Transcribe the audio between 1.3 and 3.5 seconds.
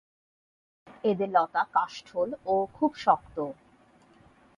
লতা কাষ্ঠল ও খুব শক্ত।